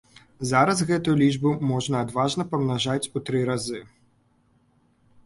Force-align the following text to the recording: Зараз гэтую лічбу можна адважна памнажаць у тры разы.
Зараз 0.51 0.79
гэтую 0.91 1.13
лічбу 1.23 1.51
можна 1.71 2.01
адважна 2.05 2.43
памнажаць 2.53 3.09
у 3.21 3.23
тры 3.29 3.45
разы. 3.51 3.83